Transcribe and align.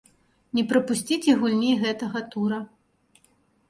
Не 0.59 0.63
прапусціце 0.71 1.37
гульні 1.43 1.71
гэтага 1.87 2.19
тура. 2.35 2.59